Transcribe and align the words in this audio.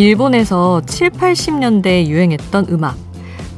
일본에서 0.00 0.80
7, 0.86 1.10
80년대에 1.10 2.06
유행했던 2.06 2.68
음악, 2.70 2.96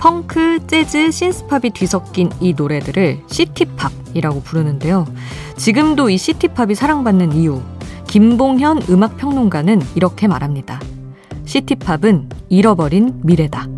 펑크, 0.00 0.66
재즈, 0.66 1.12
신스팝이 1.12 1.70
뒤섞인 1.70 2.30
이 2.40 2.52
노래들을 2.52 3.20
시티팝이라고 3.28 4.42
부르는데요. 4.42 5.06
지금도 5.56 6.10
이 6.10 6.18
시티팝이 6.18 6.74
사랑받는 6.74 7.34
이유, 7.34 7.62
김봉현 8.08 8.86
음악평론가는 8.90 9.82
이렇게 9.94 10.26
말합니다. 10.26 10.80
시티팝은 11.44 12.28
잃어버린 12.48 13.20
미래다. 13.22 13.68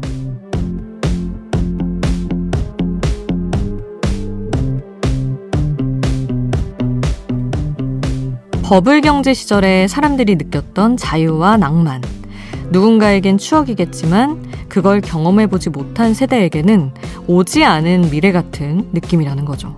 버블 8.63 9.03
경제 9.03 9.35
시절에 9.35 9.87
사람들이 9.87 10.37
느꼈던 10.37 10.97
자유와 10.97 11.59
낭만. 11.59 12.01
누군가에겐 12.75 13.39
추억이겠지만 13.39 14.51
그걸 14.69 15.01
경험해보지 15.01 15.71
못한 15.71 16.13
세대에게는 16.13 16.91
오지 17.29 17.65
않은 17.65 18.11
미래 18.11 18.33
같은 18.33 18.91
느낌이라는 18.93 19.45
거죠. 19.45 19.77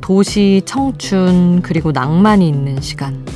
도시, 0.00 0.62
청춘, 0.64 1.60
그리고 1.62 1.90
낭만이 1.90 2.48
있는 2.48 2.80
시간. 2.80 3.26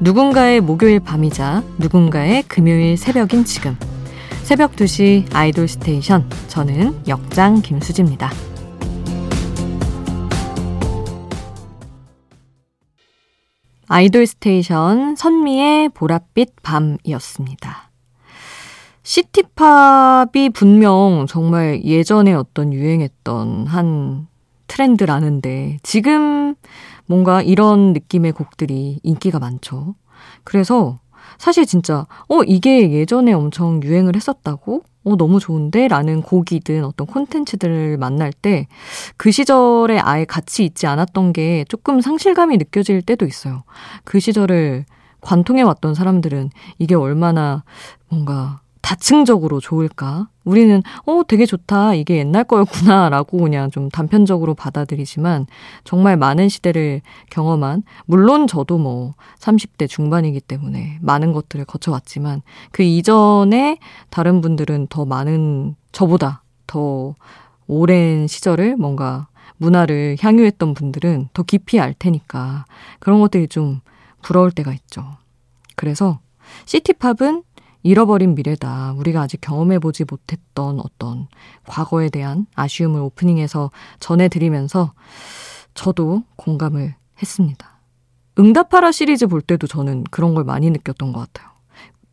누군가의 0.00 0.60
목요일 0.60 0.98
밤이자 0.98 1.62
누군가의 1.78 2.42
금요일 2.48 2.96
새벽인 2.96 3.44
지금. 3.44 3.76
새벽 4.42 4.74
2시 4.74 5.32
아이돌 5.32 5.68
스테이션. 5.68 6.28
저는 6.48 7.02
역장 7.06 7.62
김수지입니다. 7.62 8.32
아이돌 13.86 14.26
스테이션 14.26 15.14
선미의 15.14 15.90
보랏빛 15.90 16.54
밤이었습니다. 16.64 17.91
city 19.12 19.80
pop이 19.80 20.48
분명 20.54 21.26
정말 21.28 21.84
예전에 21.84 22.32
어떤 22.32 22.72
유행했던 22.72 23.66
한 23.66 24.26
트렌드라는데 24.68 25.76
지금 25.82 26.54
뭔가 27.04 27.42
이런 27.42 27.92
느낌의 27.92 28.32
곡들이 28.32 29.00
인기가 29.02 29.38
많죠. 29.38 29.96
그래서 30.44 30.98
사실 31.36 31.66
진짜, 31.66 32.06
어, 32.26 32.42
이게 32.46 32.90
예전에 32.90 33.34
엄청 33.34 33.82
유행을 33.82 34.16
했었다고? 34.16 34.82
어, 35.04 35.16
너무 35.16 35.40
좋은데? 35.40 35.88
라는 35.88 36.22
곡이든 36.22 36.82
어떤 36.82 37.06
콘텐츠들을 37.06 37.98
만날 37.98 38.32
때 38.32 38.66
그 39.18 39.30
시절에 39.30 39.98
아예 39.98 40.24
같이 40.24 40.64
있지 40.64 40.86
않았던 40.86 41.34
게 41.34 41.66
조금 41.68 42.00
상실감이 42.00 42.56
느껴질 42.56 43.02
때도 43.02 43.26
있어요. 43.26 43.64
그 44.04 44.20
시절을 44.20 44.86
관통해 45.20 45.60
왔던 45.60 45.94
사람들은 45.94 46.48
이게 46.78 46.94
얼마나 46.94 47.62
뭔가 48.08 48.61
다층적으로 48.82 49.60
좋을까? 49.60 50.28
우리는, 50.44 50.82
어, 51.06 51.22
되게 51.26 51.46
좋다. 51.46 51.94
이게 51.94 52.18
옛날 52.18 52.44
거였구나. 52.44 53.08
라고 53.10 53.38
그냥 53.38 53.70
좀 53.70 53.88
단편적으로 53.88 54.54
받아들이지만, 54.54 55.46
정말 55.84 56.16
많은 56.16 56.48
시대를 56.48 57.00
경험한, 57.30 57.84
물론 58.06 58.46
저도 58.48 58.78
뭐 58.78 59.14
30대 59.38 59.88
중반이기 59.88 60.40
때문에 60.40 60.98
많은 61.00 61.32
것들을 61.32 61.64
거쳐왔지만, 61.64 62.42
그 62.72 62.82
이전에 62.82 63.78
다른 64.10 64.40
분들은 64.40 64.88
더 64.88 65.04
많은, 65.04 65.76
저보다 65.92 66.42
더 66.66 67.14
오랜 67.68 68.26
시절을 68.26 68.76
뭔가 68.76 69.28
문화를 69.58 70.16
향유했던 70.20 70.74
분들은 70.74 71.28
더 71.32 71.44
깊이 71.44 71.78
알 71.78 71.94
테니까, 71.94 72.64
그런 72.98 73.20
것들이 73.20 73.46
좀 73.46 73.80
부러울 74.22 74.50
때가 74.50 74.72
있죠. 74.72 75.04
그래서, 75.76 76.18
시티팝은 76.66 77.44
잃어버린 77.82 78.34
미래다. 78.34 78.94
우리가 78.96 79.22
아직 79.22 79.40
경험해보지 79.40 80.04
못했던 80.08 80.80
어떤 80.80 81.28
과거에 81.66 82.08
대한 82.08 82.46
아쉬움을 82.54 83.00
오프닝에서 83.00 83.70
전해드리면서 84.00 84.92
저도 85.74 86.22
공감을 86.36 86.94
했습니다. 87.20 87.80
응답하라 88.38 88.92
시리즈 88.92 89.26
볼 89.26 89.42
때도 89.42 89.66
저는 89.66 90.04
그런 90.10 90.34
걸 90.34 90.44
많이 90.44 90.70
느꼈던 90.70 91.12
것 91.12 91.20
같아요. 91.20 91.50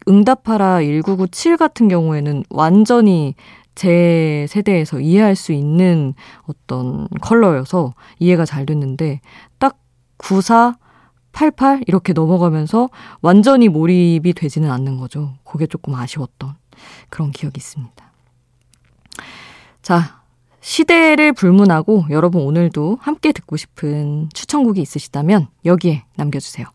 응답하라 0.08 0.82
1997 0.82 1.58
같은 1.58 1.88
경우에는 1.88 2.44
완전히 2.50 3.36
제 3.76 4.46
세대에서 4.50 5.00
이해할 5.00 5.36
수 5.36 5.54
있는 5.54 6.14
어떤 6.48 7.08
컬러여서 7.22 7.94
이해가 8.20 8.46
잘 8.46 8.66
됐는데 8.66 9.22
딱 9.58 9.80
94, 10.18 10.78
88 11.32 11.84
이렇게 11.88 12.14
넘어가면서 12.14 12.90
완전히 13.22 13.70
몰입이 13.70 14.34
되지는 14.34 14.72
않는 14.72 14.98
거죠. 14.98 15.36
그게 15.44 15.68
조금 15.68 15.96
아쉬웠던 15.96 16.56
그런 17.10 17.32
기억이 17.32 17.58
있습니다. 17.58 18.12
자, 19.82 20.22
시대를 20.62 21.34
불문하고 21.34 22.06
여러분 22.10 22.44
오늘도 22.44 22.98
함께 23.02 23.32
듣고 23.32 23.58
싶은 23.58 24.30
추천곡이 24.34 24.82
있으시다면 24.82 25.48
여기에 25.66 26.04
남겨주세요. 26.16 26.68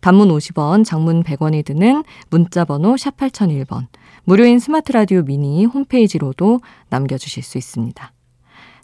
단문 0.00 0.28
50원, 0.28 0.84
장문 0.84 1.22
100원이 1.22 1.64
드는 1.64 2.04
문자번호 2.30 2.96
샵 2.96 3.16
8001번, 3.16 3.86
무료인 4.24 4.58
스마트라디오 4.58 5.22
미니 5.22 5.64
홈페이지로도 5.64 6.60
남겨주실 6.88 7.42
수 7.42 7.58
있습니다. 7.58 8.12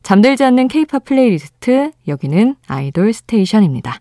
잠들지 0.03 0.45
않는 0.45 0.69
케이팝 0.69 1.05
플레이리스트, 1.05 1.93
여기는 2.09 2.57
아이돌 2.67 3.13
스테이션입니다. 3.13 4.01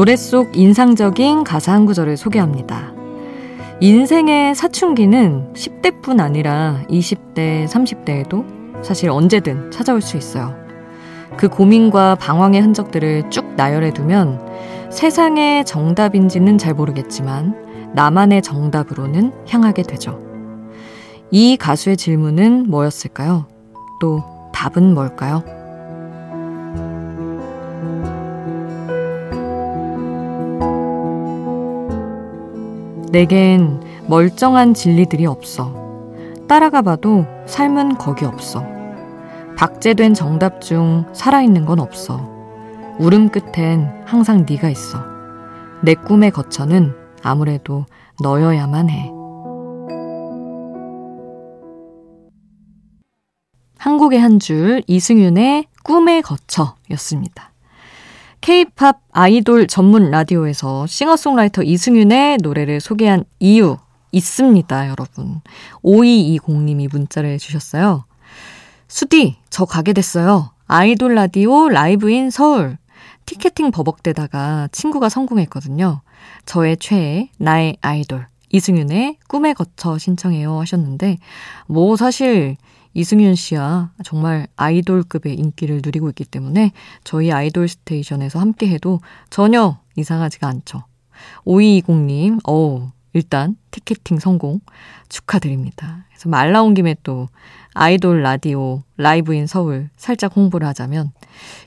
노래 0.00 0.16
속 0.16 0.56
인상적인 0.56 1.44
가사 1.44 1.74
한 1.74 1.84
구절을 1.84 2.16
소개합니다. 2.16 2.94
인생의 3.80 4.54
사춘기는 4.54 5.52
10대뿐 5.52 6.20
아니라 6.20 6.80
20대, 6.88 7.68
30대에도 7.68 8.82
사실 8.82 9.10
언제든 9.10 9.70
찾아올 9.70 10.00
수 10.00 10.16
있어요. 10.16 10.56
그 11.36 11.50
고민과 11.50 12.14
방황의 12.14 12.62
흔적들을 12.62 13.28
쭉 13.28 13.54
나열해 13.56 13.92
두면 13.92 14.40
세상의 14.90 15.66
정답인지는 15.66 16.56
잘 16.56 16.72
모르겠지만 16.72 17.92
나만의 17.94 18.40
정답으로는 18.40 19.32
향하게 19.46 19.82
되죠. 19.82 20.18
이 21.30 21.58
가수의 21.58 21.98
질문은 21.98 22.70
뭐였을까요? 22.70 23.48
또 24.00 24.24
답은 24.54 24.94
뭘까요? 24.94 25.59
내겐 33.10 33.80
멀쩡한 34.06 34.74
진리들이 34.74 35.26
없어. 35.26 35.74
따라가 36.48 36.82
봐도 36.82 37.26
삶은 37.46 37.98
거기 37.98 38.24
없어. 38.24 38.64
박제된 39.56 40.14
정답 40.14 40.60
중 40.60 41.04
살아있는 41.12 41.64
건 41.66 41.80
없어. 41.80 42.28
울음 42.98 43.28
끝엔 43.30 44.04
항상 44.06 44.46
네가 44.48 44.68
있어. 44.70 44.98
내 45.82 45.94
꿈의 45.94 46.30
거처는 46.30 46.94
아무래도 47.22 47.86
너여야만 48.22 48.90
해. 48.90 49.10
한국의 53.78 54.20
한 54.20 54.38
줄 54.38 54.82
이승윤의 54.86 55.66
꿈의 55.82 56.22
거처였습니다. 56.22 57.49
K-팝 58.40 59.02
아이돌 59.12 59.66
전문 59.66 60.10
라디오에서 60.10 60.86
싱어송라이터 60.86 61.62
이승윤의 61.62 62.38
노래를 62.42 62.80
소개한 62.80 63.24
이유 63.38 63.76
있습니다, 64.12 64.88
여러분. 64.88 65.42
5220님이 65.84 66.90
문자를 66.90 67.38
주셨어요. 67.38 68.04
수디, 68.88 69.36
저 69.50 69.66
가게 69.66 69.92
됐어요. 69.92 70.52
아이돌 70.66 71.14
라디오 71.14 71.68
라이브인 71.68 72.30
서울. 72.30 72.78
티켓팅 73.26 73.70
버벅대다가 73.72 74.68
친구가 74.72 75.10
성공했거든요. 75.10 76.00
저의 76.46 76.78
최애, 76.78 77.28
나의 77.36 77.76
아이돌, 77.82 78.26
이승윤의 78.52 79.18
꿈에 79.28 79.52
거쳐 79.52 79.98
신청해요 79.98 80.58
하셨는데, 80.60 81.18
뭐 81.66 81.94
사실 81.96 82.56
이승윤 82.94 83.34
씨야 83.34 83.92
정말 84.04 84.46
아이돌급의 84.56 85.34
인기를 85.34 85.80
누리고 85.84 86.08
있기 86.10 86.24
때문에 86.24 86.72
저희 87.04 87.30
아이돌 87.30 87.68
스테이션에서 87.68 88.38
함께 88.38 88.68
해도 88.68 89.00
전혀 89.30 89.78
이상하지가 89.96 90.46
않죠. 90.46 90.84
5220님, 91.44 92.40
어 92.48 92.92
일단 93.12 93.56
티켓팅 93.70 94.18
성공 94.18 94.60
축하드립니다. 95.08 96.04
그래서 96.08 96.28
말 96.28 96.52
나온 96.52 96.74
김에 96.74 96.96
또 97.02 97.28
아이돌 97.74 98.22
라디오 98.22 98.82
라이브 98.96 99.34
in 99.34 99.46
서울 99.46 99.90
살짝 99.96 100.36
홍보를 100.36 100.66
하자면 100.68 101.12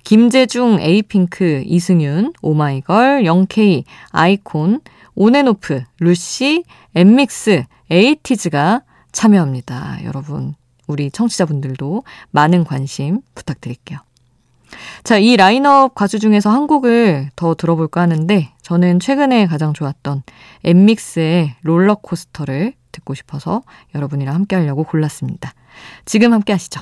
김재중, 0.03 0.79
에이핑크, 0.81 1.63
이승윤, 1.65 2.33
오마이걸, 2.41 3.25
영케이, 3.25 3.83
아이콘, 4.09 4.81
온앤오프, 5.15 5.83
루시, 5.99 6.63
엠믹스, 6.95 7.63
에이티즈가 7.89 8.81
참여합니다. 9.11 10.03
여러분, 10.05 10.55
우리 10.87 11.11
청취자분들도 11.11 12.03
많은 12.31 12.63
관심 12.63 13.21
부탁드릴게요. 13.35 13.99
자, 15.03 15.17
이 15.17 15.37
라인업 15.37 15.93
가수 15.95 16.19
중에서 16.19 16.49
한 16.49 16.67
곡을 16.67 17.29
더 17.35 17.53
들어볼까 17.55 18.01
하는데 18.01 18.51
저는 18.61 18.99
최근에 18.99 19.45
가장 19.45 19.73
좋았던 19.73 20.23
엠믹스의 20.63 21.55
롤러코스터를 21.61 22.73
듣고 22.91 23.13
싶어서 23.13 23.61
여러분이랑 23.95 24.33
함께 24.33 24.55
하려고 24.55 24.83
골랐습니다. 24.83 25.53
지금 26.05 26.33
함께 26.33 26.53
하시죠. 26.53 26.81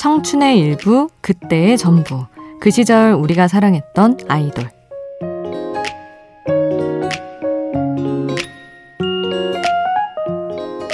청춘의 0.00 0.58
일부, 0.58 1.10
그때의 1.20 1.76
전부. 1.76 2.24
그 2.58 2.70
시절 2.70 3.12
우리가 3.12 3.48
사랑했던 3.48 4.20
아이돌. 4.28 4.70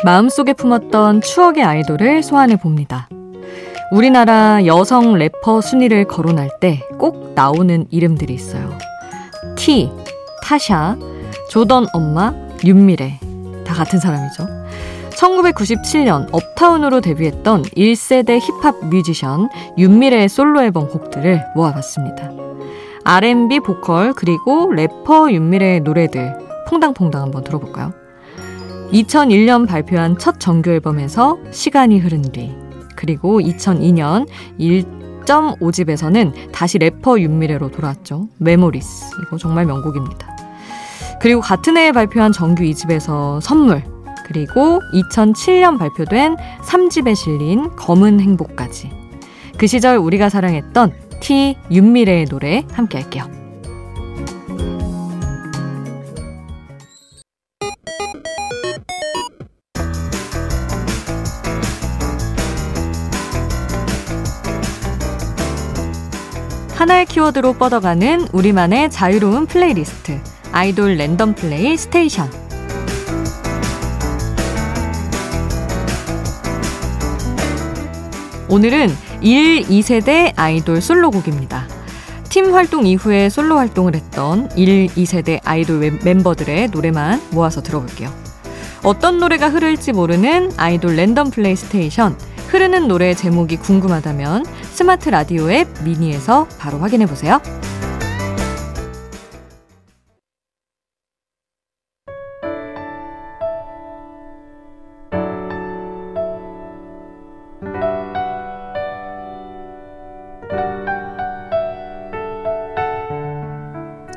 마음속에 0.05 0.55
품었던 0.55 1.21
추억의 1.21 1.63
아이돌을 1.63 2.25
소환해 2.25 2.57
봅니다. 2.57 3.09
우리나라 3.93 4.67
여성 4.67 5.15
래퍼 5.15 5.61
순위를 5.61 6.07
거론할 6.07 6.51
때 6.61 6.83
꼭 6.99 7.35
나오는 7.37 7.87
이름들이 7.91 8.35
있어요. 8.35 8.77
T, 9.57 9.89
타샤, 10.43 10.97
조던 11.51 11.87
엄마, 11.93 12.35
윤미래. 12.65 13.21
다 13.65 13.73
같은 13.75 14.01
사람이죠. 14.01 14.66
1997년 15.17 16.29
업타운으로 16.33 17.01
데뷔했던 17.01 17.63
1세대 17.63 18.39
힙합 18.39 18.87
뮤지션 18.87 19.49
윤미래의 19.79 20.29
솔로 20.29 20.63
앨범 20.63 20.89
곡들을 20.89 21.43
모아봤습니다. 21.55 22.31
R&B 23.05 23.61
보컬 23.61 24.13
그리고 24.13 24.71
래퍼 24.73 25.33
윤미래의 25.33 25.81
노래들 25.81 26.35
퐁당퐁당 26.69 27.23
한번 27.23 27.45
들어볼까요? 27.45 27.93
2001년 28.93 29.67
발표한 29.67 30.19
첫 30.19 30.39
정규 30.39 30.71
앨범에서 30.71 31.39
시간이 31.51 31.99
흐른 31.99 32.23
뒤 32.23 32.55
그리고 32.95 33.41
2002년 33.41 34.27
1.5집에서는 34.61 36.53
다시 36.53 36.79
래퍼 36.79 37.21
윤미래로 37.21 37.71
돌아왔죠. 37.71 38.29
Memories 38.39 39.07
이거 39.23 39.39
정말 39.39 39.67
명곡입니다. 39.67 40.37
그리고 41.21 41.41
같은 41.41 41.77
해에 41.77 41.93
발표한 41.93 42.33
정규 42.33 42.63
2집에서 42.65 43.41
선물 43.41 43.83
그리고 44.27 44.83
2007년 44.93 45.79
발표된 45.79 46.37
3집에 46.63 47.15
실린 47.15 47.71
검은 47.77 48.21
행복까지. 48.21 48.91
그 49.57 49.69
시절 49.69 49.99
우리가 49.99 50.29
사랑했던 50.29 50.93
T 51.21 51.57
윤미래의 51.71 52.27
노래 52.27 52.65
함께 52.73 52.99
할게요. 52.99 53.31
하나의 66.75 67.07
키워드로 67.07 67.55
뻗어가는 67.55 68.29
우리만의 68.33 68.91
자유로운 68.91 69.47
플레이리스트. 69.47 70.21
아이돌 70.53 70.97
랜덤 70.97 71.35
플레이 71.35 71.77
스테이션. 71.77 72.46
오늘은 78.49 78.95
1, 79.23 79.63
2세대 79.63 80.33
아이돌 80.37 80.81
솔로곡입니다. 80.81 81.67
팀 82.29 82.55
활동 82.55 82.87
이후에 82.87 83.29
솔로 83.29 83.57
활동을 83.57 83.97
했던 83.97 84.49
1, 84.57 84.87
2세대 84.89 85.41
아이돌 85.43 85.99
멤버들의 86.05 86.69
노래만 86.69 87.23
모아서 87.31 87.61
들어볼게요. 87.63 88.13
어떤 88.85 89.19
노래가 89.19 89.49
흐를지 89.49 89.93
모르는 89.93 90.53
아이돌 90.57 90.95
랜덤 90.95 91.31
플레이 91.31 91.57
스테이션. 91.57 92.17
흐르는 92.49 92.87
노래 92.87 93.15
제목이 93.15 93.57
궁금하다면 93.57 94.45
스마트 94.63 95.09
라디오 95.09 95.51
앱 95.51 95.67
미니에서 95.83 96.47
바로 96.59 96.79
확인해 96.79 97.07
보세요. 97.07 97.41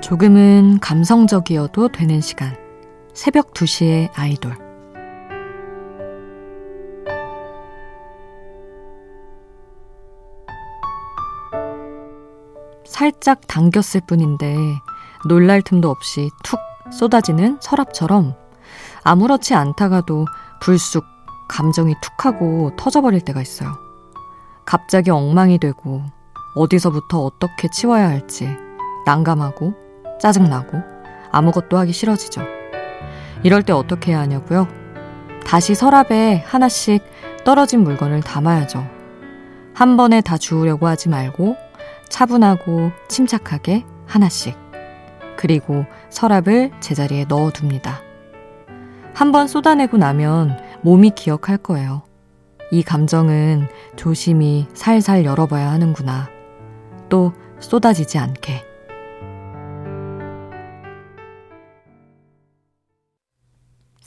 조금은 0.09 0.79
감성적이어도 0.79 1.89
되는 1.89 2.19
시간. 2.19 2.57
새벽 3.13 3.53
2시의 3.53 4.09
아이돌. 4.15 4.57
살짝 12.87 13.41
당겼을 13.45 14.01
뿐인데 14.07 14.57
놀랄 15.27 15.61
틈도 15.61 15.91
없이 15.91 16.31
툭 16.43 16.59
쏟아지는 16.91 17.59
서랍처럼 17.61 18.33
아무렇지 19.03 19.53
않다가도 19.53 20.25
불쑥 20.59 21.05
감정이 21.47 21.93
툭 22.01 22.25
하고 22.25 22.71
터져버릴 22.77 23.21
때가 23.21 23.43
있어요. 23.43 23.77
갑자기 24.65 25.11
엉망이 25.11 25.59
되고 25.59 26.01
어디서부터 26.55 27.23
어떻게 27.23 27.69
치워야 27.69 28.09
할지 28.09 28.49
난감하고 29.05 29.88
짜증나고 30.19 30.81
아무것도 31.31 31.77
하기 31.77 31.91
싫어지죠. 31.93 32.41
이럴 33.43 33.63
때 33.63 33.73
어떻게 33.73 34.11
해야 34.11 34.19
하냐고요? 34.19 34.67
다시 35.45 35.73
서랍에 35.75 36.43
하나씩 36.45 37.03
떨어진 37.43 37.83
물건을 37.83 38.21
담아야죠. 38.21 38.85
한 39.73 39.97
번에 39.97 40.21
다 40.21 40.37
주우려고 40.37 40.87
하지 40.87 41.09
말고 41.09 41.55
차분하고 42.09 42.91
침착하게 43.07 43.85
하나씩. 44.05 44.57
그리고 45.37 45.85
서랍을 46.09 46.71
제자리에 46.81 47.25
넣어둡니다. 47.29 48.01
한 49.13 49.31
번 49.31 49.47
쏟아내고 49.47 49.97
나면 49.97 50.57
몸이 50.81 51.11
기억할 51.11 51.57
거예요. 51.57 52.03
이 52.71 52.83
감정은 52.83 53.67
조심히 53.95 54.67
살살 54.73 55.25
열어봐야 55.25 55.71
하는구나. 55.71 56.29
또 57.09 57.33
쏟아지지 57.59 58.17
않게. 58.17 58.63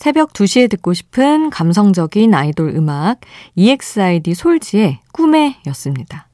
새벽 0.02 0.32
2시에 0.32 0.68
듣고 0.68 0.94
싶은 0.94 1.48
감성적인 1.50 2.34
아이돌 2.34 2.70
음악 2.70 3.20
EXID 3.54 4.34
솔지의 4.34 4.98
꿈에 5.12 5.60
였습니다. 5.68 6.26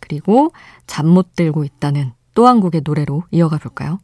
그리고 0.00 0.52
잠 0.88 1.06
못 1.06 1.36
들고 1.36 1.62
있다는 1.62 2.14
또 2.34 2.48
한 2.48 2.58
곡의 2.58 2.80
노래로 2.84 3.22
이어가 3.30 3.58
볼까요? 3.58 4.00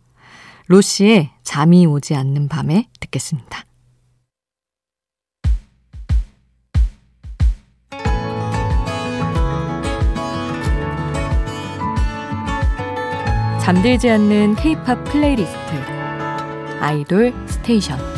로시의 0.68 1.30
잠이 1.42 1.84
오지 1.86 2.14
않는 2.14 2.46
밤에 2.48 2.86
듣겠습니다. 3.00 3.64
잠들지 13.60 14.08
않는 14.10 14.54
K-팝 14.54 15.02
플레이리스트 15.04 15.58
아이돌 16.80 17.34
스테이션 17.48 18.17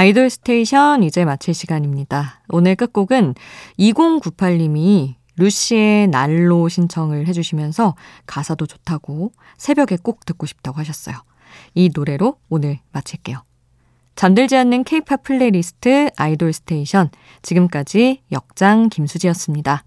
아이돌 0.00 0.30
스테이션 0.30 1.02
이제 1.02 1.26
마칠 1.26 1.52
시간입니다. 1.52 2.40
오늘 2.48 2.74
끝곡은 2.74 3.34
2098님이 3.78 5.16
루시의 5.36 6.06
난로 6.06 6.70
신청을 6.70 7.26
해주시면서 7.26 7.96
가사도 8.24 8.64
좋다고 8.64 9.32
새벽에 9.58 9.98
꼭 10.02 10.24
듣고 10.24 10.46
싶다고 10.46 10.78
하셨어요. 10.78 11.16
이 11.74 11.90
노래로 11.94 12.38
오늘 12.48 12.78
마칠게요. 12.92 13.42
잠들지 14.16 14.56
않는 14.56 14.84
케이팝 14.84 15.22
플레이리스트 15.22 16.08
아이돌 16.16 16.54
스테이션. 16.54 17.10
지금까지 17.42 18.22
역장 18.32 18.88
김수지였습니다. 18.88 19.84